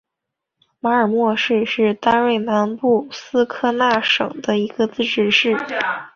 [0.79, 5.55] 马尔默市是瑞典南部斯科讷省的一个自治市。